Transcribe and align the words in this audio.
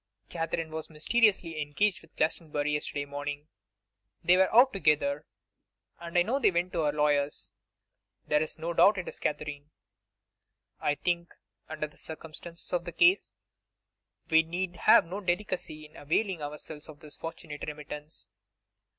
'Katherine 0.29 0.71
was 0.71 0.89
mysteriously 0.89 1.61
engaged 1.61 2.01
with 2.01 2.15
Glastonbury 2.15 2.71
yesterday 2.73 3.05
morning. 3.05 3.49
They 4.23 4.35
were 4.35 4.51
out 4.51 4.73
together, 4.73 5.27
and 5.99 6.17
I 6.17 6.23
know 6.23 6.39
they 6.39 6.49
went 6.49 6.73
to 6.73 6.81
her 6.85 6.91
lawyer's. 6.91 7.53
There 8.25 8.41
is 8.41 8.57
no 8.57 8.73
doubt 8.73 8.97
it 8.97 9.07
is 9.07 9.19
Katherine. 9.19 9.69
I 10.79 10.95
think, 10.95 11.35
under 11.69 11.85
the 11.85 11.97
circumstances 11.97 12.73
of 12.73 12.85
the 12.85 12.91
case, 12.91 13.31
we 14.27 14.41
need 14.41 14.75
have 14.75 15.05
no 15.05 15.21
delicacy 15.21 15.85
in 15.85 15.95
availing 15.95 16.41
ourselves 16.41 16.89
of 16.89 17.01
this 17.01 17.15
fortunate 17.17 17.63
remittance. 17.67 18.27